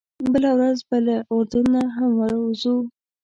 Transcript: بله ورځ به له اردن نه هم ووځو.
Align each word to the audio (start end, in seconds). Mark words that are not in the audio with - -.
بله 0.31 0.51
ورځ 0.57 0.79
به 0.87 0.97
له 1.05 1.15
اردن 1.33 1.65
نه 1.75 1.83
هم 1.95 2.11
ووځو. 2.17 2.77